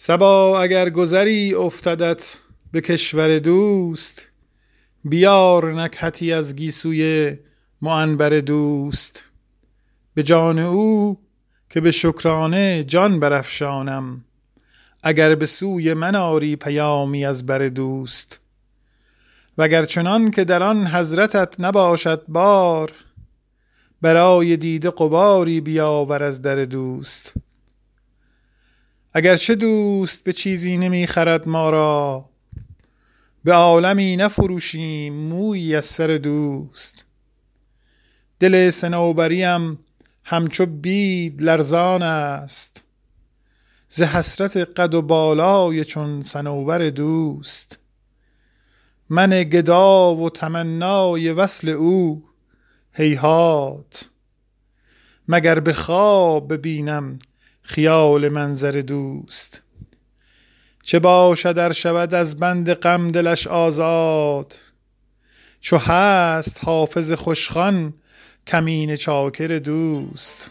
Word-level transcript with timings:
سبا 0.00 0.60
اگر 0.60 0.90
گذری 0.90 1.54
افتدت 1.54 2.38
به 2.72 2.80
کشور 2.80 3.38
دوست 3.38 4.28
بیار 5.04 5.74
نکهتی 5.82 6.32
از 6.32 6.56
گیسوی 6.56 7.36
معنبر 7.82 8.28
دوست. 8.28 9.32
به 10.14 10.22
جان 10.22 10.58
او 10.58 11.18
که 11.70 11.80
به 11.80 11.90
شکرانه 11.90 12.84
جان 12.84 13.20
برافشانم 13.20 14.24
اگر 15.02 15.34
به 15.34 15.46
سوی 15.46 15.94
من 15.94 16.14
آری 16.14 16.56
پیامی 16.56 17.24
از 17.24 17.46
بر 17.46 17.68
دوست. 17.68 18.40
وگر 19.58 19.84
چنان 19.84 20.30
که 20.30 20.44
در 20.44 20.62
آن 20.62 20.86
حضرتت 20.86 21.54
نباشد 21.58 22.24
بار 22.28 22.92
برای 24.02 24.56
دیده 24.56 24.90
قباری 24.90 25.60
بیاور 25.60 26.22
از 26.22 26.42
در 26.42 26.64
دوست. 26.64 27.34
اگر 29.18 29.36
چه 29.36 29.54
دوست 29.54 30.24
به 30.24 30.32
چیزی 30.32 30.76
نمی 30.76 31.06
خرد 31.06 31.48
ما 31.48 31.70
را 31.70 32.28
به 33.44 33.52
عالمی 33.52 34.16
نفروشیم 34.16 35.14
موی 35.14 35.76
از 35.76 35.84
سر 35.84 36.06
دوست. 36.06 37.04
دل 38.40 38.70
سنوبریم 38.70 39.78
همچو 40.24 40.66
بید 40.66 41.42
لرزان 41.42 42.02
است. 42.02 42.84
ز 43.88 44.02
حسرت 44.02 44.56
قد 44.56 44.94
و 44.94 45.02
بالای 45.02 45.84
چون 45.84 46.22
سنوبر 46.22 46.88
دوست. 46.88 47.78
من 49.10 49.42
گدا 49.42 50.16
و 50.16 50.30
تمنای 50.30 51.32
وصل 51.32 51.68
او 51.68 52.24
هیهات. 52.92 54.10
مگر 55.28 55.60
به 55.60 55.72
خواب 55.72 56.52
ببینم 56.52 57.18
خیال 57.68 58.28
منظر 58.28 58.70
دوست. 58.70 59.62
چه 60.82 60.98
باشد 60.98 61.52
در 61.52 61.72
شود 61.72 62.14
از 62.14 62.36
بند 62.36 62.74
غم 62.74 63.10
دلش 63.10 63.46
آزاد؟ 63.46 64.54
چو 65.60 65.76
هست 65.76 66.64
حافظ 66.64 67.12
خوشخان 67.12 67.94
کمین 68.46 68.96
چاکر 68.96 69.46
دوست. 69.46 70.50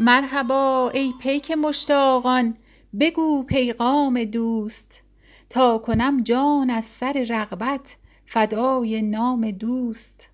مرحبا 0.00 0.90
ای 0.94 1.14
پیک 1.20 1.50
مشتاقان. 1.50 2.56
بگو 3.00 3.42
پیغام 3.42 4.24
دوست. 4.24 5.02
تا 5.50 5.78
کنم 5.78 6.22
جان 6.22 6.70
از 6.70 6.84
سر 6.84 7.26
رغبت 7.28 7.96
فدای 8.26 9.02
نام 9.02 9.50
دوست. 9.50 10.28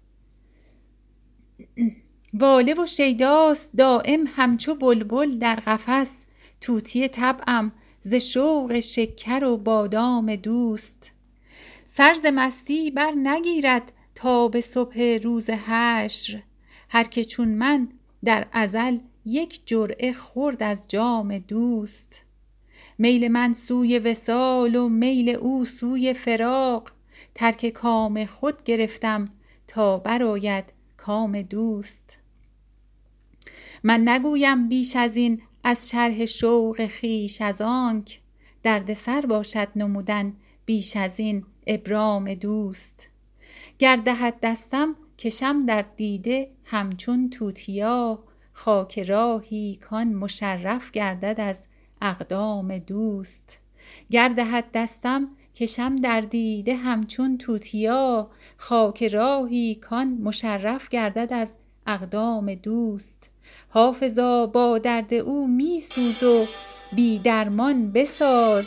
واله 2.34 2.75
و 2.75 2.86
شیداست 2.86 3.76
دایم 3.76 4.25
همچو 4.26 4.75
بلبل 4.75 5.38
در 5.38 5.54
قفس. 5.54 6.25
طوطی 6.60 7.08
طبعم 7.08 7.72
ز 8.00 8.14
شوق 8.14 8.81
شکر 8.81 9.44
و 9.44 9.56
بادام 9.56 10.36
دوست. 10.36 11.10
سر 11.86 12.14
ز 12.14 12.26
مستی 12.34 12.91
برنگیرد 12.91 13.92
تا 14.14 14.48
به 14.48 14.60
صبح 14.60 15.19
روز 15.22 15.50
حشر. 15.50 16.42
هر 16.88 17.04
که 17.04 17.25
چون 17.25 17.48
من 17.48 17.88
در 18.25 18.46
ازل 18.52 18.98
یک 19.27 19.61
جرعه 19.67 20.12
خورد 20.12 20.62
از 20.62 20.87
جام 20.89 21.39
دوست. 21.39 22.23
میل 22.99 23.29
من 23.29 23.53
سوی 23.53 23.99
وصال 23.99 24.75
و 24.75 24.89
میل 24.89 25.29
او 25.31 25.65
سوی 25.65 26.15
فراق. 26.15 26.91
ترک 27.35 27.69
کام 27.69 28.25
خود 28.25 28.62
گرفتم 28.62 29.29
تا 29.67 29.99
برآید 29.99 30.65
کام 30.97 31.43
دوست. 31.43 32.19
من 33.83 34.09
نگویم 34.09 34.69
بیش 34.69 34.97
از 34.97 35.17
این 35.17 35.43
از 35.65 35.91
شرح 35.91 36.27
شوق 36.27 36.87
خویش 37.01 37.41
از 37.41 37.61
آنک. 37.61 38.21
دردسر 38.62 39.21
باشد 39.21 39.69
نمودن 39.77 40.33
بیش 40.65 40.97
از 40.97 41.21
این 41.21 41.45
ابرام 41.67 42.35
دوست. 42.35 43.09
گر 43.79 43.97
دهد 43.97 44.35
دستم 44.43 44.97
کشم 45.19 45.67
در 45.67 45.85
دیده 45.97 46.51
همچون 46.65 47.31
توتیا. 47.31 48.19
خاک 48.54 48.98
راهی 48.98 49.76
کان 49.76 50.15
مشرف 50.15 50.91
گردد 50.91 51.41
از 51.41 51.66
اقدام 52.03 52.78
دوست. 52.78 53.59
گر 54.10 54.28
دهد 54.28 54.65
دستم 54.75 55.28
کشم 55.54 55.97
در 55.97 56.20
دیده 56.20 56.75
همچون 56.75 57.38
توتیا. 57.38 58.31
خاک 58.56 59.03
راهی 59.03 59.75
کان 59.75 60.09
مشرف 60.09 60.88
گردد 60.88 61.32
از 61.32 61.56
اقدام 61.87 62.54
دوست. 62.54 63.31
حافظا 63.69 64.47
با 64.47 64.78
درد 64.78 65.14
او 65.14 65.48
می 65.48 65.81
سوز 65.81 66.22
و 66.22 66.47
بی 66.93 67.19
درمان 67.19 67.93
بساز. 67.93 68.66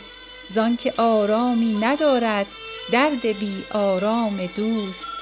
زانکه 0.53 0.93
آرامی 0.97 1.77
ندارد 1.81 2.47
درد 2.91 3.21
بی 3.21 3.63
آرام 3.71 4.37
دوست. 4.55 5.16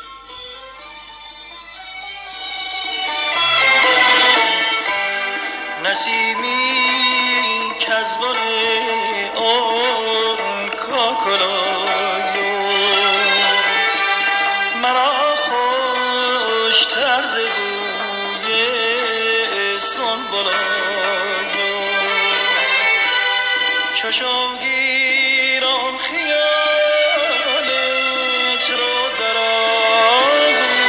نسیمی 5.95 7.71
کز 7.79 8.17
بن 8.17 8.39
آن 9.35 10.69
کاکلای 10.69 12.39
مرا 14.81 15.35
خوشتر 15.35 17.21
ز 17.27 17.35
بوی 17.35 18.59
سنبلای 19.79 21.55
چو 23.93 24.07
گیرم 24.61 25.97
خیالت 25.97 27.45
رو 28.69 28.97
در 29.19 29.37
آغوش 30.47 30.81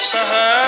سهر 0.00 0.65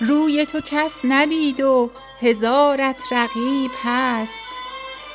روی 0.00 0.46
تو 0.46 0.60
کس 0.60 0.94
ندید 1.04 1.60
و 1.60 1.90
هزارت 2.22 3.02
رقیب 3.10 3.70
هست. 3.84 4.44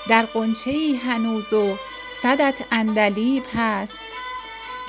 در 0.09 0.25
غنچه 0.25 0.71
ای 0.71 0.95
هنوز 0.95 1.53
و 1.53 1.77
صدت 2.21 2.61
عندلیب 2.71 3.43
هست. 3.57 4.08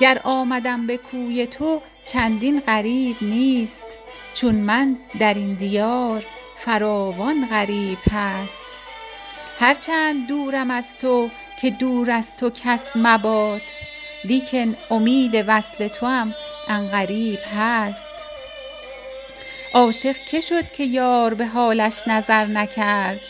گر 0.01 0.21
آمدم 0.23 0.87
به 0.87 0.97
کوی 0.97 1.47
تو 1.47 1.81
چندین 2.05 2.59
غریب 2.59 3.15
نیست 3.21 3.97
چون 4.33 4.55
من 4.55 4.95
در 5.19 5.33
این 5.33 5.53
دیار 5.53 6.23
فراوان 6.57 7.47
غریب 7.51 7.97
هست. 8.11 8.65
هر 9.59 9.73
چند 9.73 10.27
دورم 10.27 10.71
از 10.71 10.99
تو 10.99 11.29
که 11.61 11.69
دور 11.69 12.11
از 12.11 12.37
تو 12.37 12.49
کس 12.49 12.91
مباد 12.95 13.61
لیکن 14.23 14.75
امید 14.89 15.43
وصل 15.47 15.87
توام 15.87 16.33
انقریب 16.67 17.39
هست. 17.55 18.13
عاشق 19.73 20.15
که 20.15 20.41
شد 20.41 20.71
که 20.71 20.83
یار 20.83 21.33
به 21.33 21.45
حالش 21.45 22.07
نظر 22.07 22.45
نکرد؟ 22.45 23.21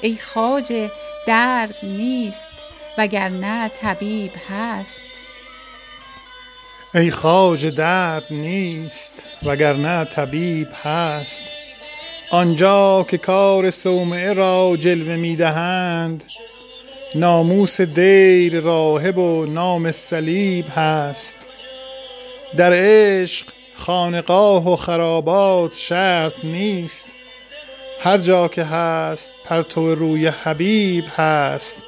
ای 0.00 0.16
خواجه 0.16 0.90
درد 1.26 1.74
نیست 1.82 2.52
وگرنه 2.98 3.68
طبیب 3.68 4.32
هست. 4.50 5.29
ای 6.94 7.10
خواجه 7.10 7.70
درد 7.70 8.26
نیست 8.30 9.26
وگرنه 9.42 10.04
طبیب 10.04 10.68
هست. 10.82 11.52
آنجا 12.30 13.06
که 13.08 13.18
کار 13.18 13.70
صومعه 13.70 14.32
را 14.32 14.76
جلوه 14.80 15.16
می 15.16 15.36
دهند 15.36 16.24
ناموس 17.14 17.80
دیر 17.80 18.60
راهب 18.60 19.18
و 19.18 19.46
نام 19.46 19.92
صلیب 19.92 20.64
هست. 20.76 21.48
در 22.56 22.72
عشق 22.74 23.46
خانقاه 23.74 24.72
و 24.72 24.76
خرابات 24.76 25.74
شرط 25.76 26.44
نیست. 26.44 27.14
هر 28.00 28.18
جا 28.18 28.48
که 28.48 28.64
هست 28.64 29.32
پرتو 29.44 29.94
روی 29.94 30.26
حبیب 30.26 31.04
هست. 31.16 31.84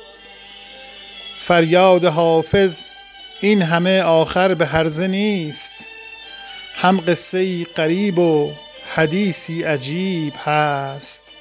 فریاد 1.41 2.05
حافظ 2.05 2.92
این 3.44 3.62
همه 3.62 4.03
آخر 4.03 4.55
به 4.55 4.67
هرزه 4.67 5.09
نیست. 5.09 5.73
هم 6.75 7.00
قصه 7.06 7.39
ای 7.39 7.67
غریب 7.77 8.19
و 8.19 8.53
حدیثی 8.94 9.62
عجیب 9.62 10.33
هست. 10.44 11.35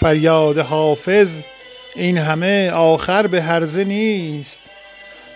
فریاد 0.00 0.58
حافظ 0.58 1.44
این 1.96 2.18
همه 2.18 2.70
آخر 2.70 3.26
به 3.26 3.42
هرزه 3.42 3.84
نیست. 3.84 4.70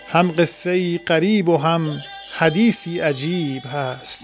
هم 0.09 0.31
قصه 0.37 0.71
ای 0.71 0.99
غریب 1.07 1.49
و 1.49 1.57
هم 1.57 2.01
حدیثی 2.35 2.99
عجیب 2.99 3.63
هست. 3.65 4.21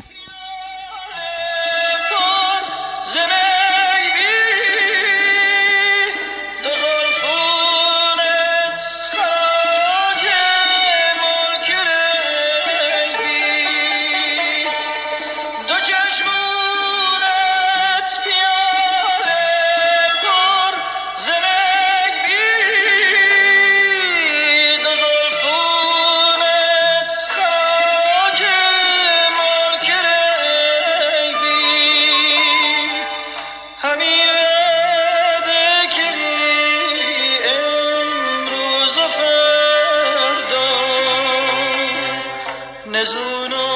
نزونم 42.91 43.69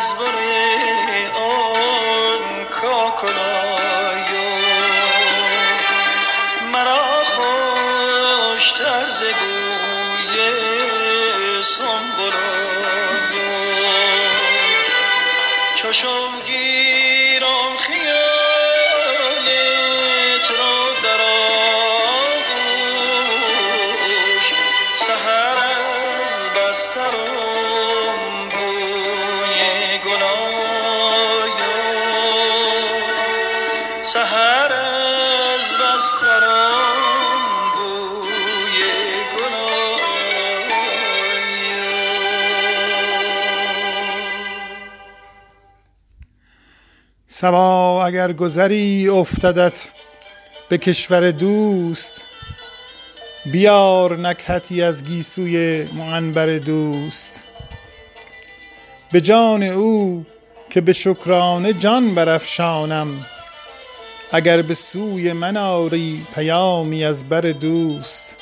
از 0.00 0.14
بر 0.14 0.36
آن 1.36 2.64
کاکلایو 2.64 4.46
مرا 6.72 7.24
خوشتر 7.24 9.06
ز 9.10 9.22
بوی 9.22 10.36
سنبلایو 11.62 13.10
چشم 15.76 16.32
گیرم 16.46 17.76
خیالت 17.78 18.16
را 20.50 20.76
در 21.02 21.20
آغوش 22.30 22.86
سحر 24.96 25.58
از 26.24 26.34
بسترم 26.56 27.49
سحر 34.12 34.72
از 34.72 35.66
بسترم 35.80 36.96
بوی 37.76 38.82
سبا 47.26 48.06
اگر 48.06 48.32
گذری 48.32 49.08
افتدت 49.08 49.92
به 50.68 50.78
کشور 50.78 51.30
دوست 51.30 52.24
بیار 53.46 54.16
نکهتی 54.16 54.82
از 54.82 55.04
گیسوی 55.04 55.88
معنبر 55.92 56.58
دوست. 56.58 57.44
به 59.12 59.20
جان 59.20 59.62
او 59.62 60.26
که 60.70 60.80
به 60.80 60.92
شکرانه 60.92 61.72
جان 61.72 62.14
برافشانم 62.14 63.26
اگر 64.32 64.62
به 64.62 64.74
سوی 64.74 65.32
من 65.32 65.56
آری 65.56 66.26
پیامی 66.34 67.04
از 67.04 67.28
بر 67.28 67.40
دوست 67.40 68.36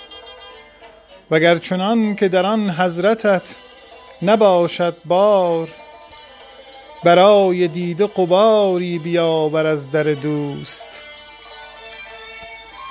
وگر 1.31 1.59
چنان 1.59 2.17
که 2.17 2.29
در 2.29 2.47
آن 2.47 2.71
حضرتت 2.71 3.57
نباشد 4.23 4.97
بار 5.05 5.69
برای 7.05 7.69
دیده 7.69 8.07
قباری 8.07 8.99
بیاور 8.99 9.67
از 9.67 9.91
در 9.91 10.03
دوست. 10.03 11.05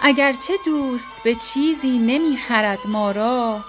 اگرچه 0.03 0.53
دوست 0.65 1.11
به 1.23 1.35
چیزی 1.35 1.99
نمی‌خرد 1.99 2.79
ما 2.87 3.11
را 3.11 3.59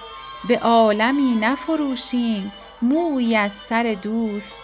به 0.49 0.59
عالمی 0.59 1.35
نفروشیم 1.41 2.53
مویی 2.83 3.37
از 3.37 3.53
سر 3.53 3.97
دوست. 4.03 4.59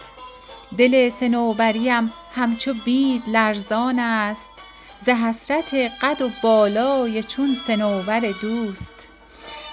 دل 0.79 1.11
سنوبریم 1.11 2.13
همچو 2.35 2.75
بید 2.85 3.23
لرزان 3.29 3.99
است 3.99 4.54
ز 4.99 5.09
حسرت 5.09 5.75
قد 5.75 6.23
و 6.23 6.31
بالای 6.43 7.23
چون 7.23 7.57
سنوبر 7.67 8.21
دوست. 8.21 9.09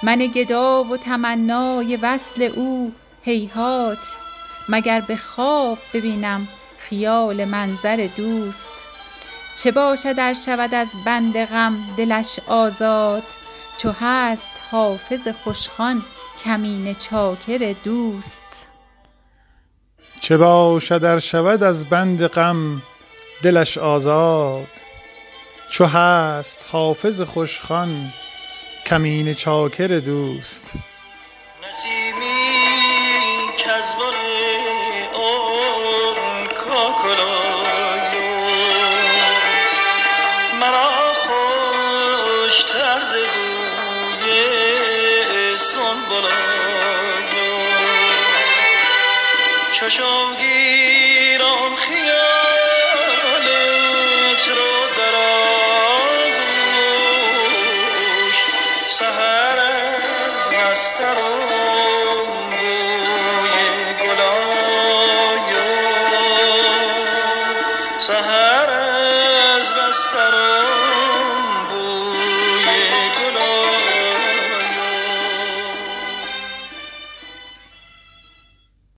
من 0.04 0.18
گدا 0.18 0.84
و 0.84 0.98
تمنای 0.98 1.96
وصل 1.96 2.50
او 2.56 2.92
هیهات 3.22 4.08
مگر 4.70 5.02
به 5.02 5.16
خواب 5.16 5.78
ببینم 5.94 6.48
خیال 6.78 7.46
منظر 7.46 8.10
دوست. 8.16 8.74
چه 9.56 9.72
باشد 9.72 10.16
ار 10.18 10.34
شود 10.34 10.74
از 10.74 10.88
بند 11.06 11.46
غم 11.46 11.78
دلش 11.98 12.40
آزاد 12.48 13.24
چو 13.78 13.92
هست 14.02 14.48
حافظ 14.72 15.28
خوشخوان 15.44 16.04
کمینه 16.44 16.96
چاکر 16.96 17.76
دوست. 17.84 18.68
چه 20.22 20.38
باشد 20.38 21.04
ار 21.04 21.20
شود 21.20 21.64
از 21.64 21.86
بند 21.86 22.28
غم 22.28 22.82
دلش 23.44 23.78
آزاد 23.78 24.91
چو 25.72 25.86
هست 25.86 26.66
حافظ 26.72 27.22
خوشخوان 27.22 28.14
کمین 28.86 29.34
چاکر 29.34 29.88
دوست. 29.88 30.74
نسیمی 31.70 32.42
بر 34.00 34.18
آن 35.16 36.48
کاکلایو 36.48 38.32
مرا 40.60 41.14
خوشتر 41.14 43.00
ز 43.06 43.14
بوی 43.14 44.38
سنبلایو 45.58 46.32
چشم 49.80 50.36
گیرم 50.40 51.76
خیالت 51.76 52.14
رو 54.58 54.71
سحر 59.02 59.60
از 60.70 61.91